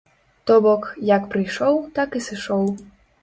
[0.51, 2.65] То бок, як прыйшоў, так і сышоў.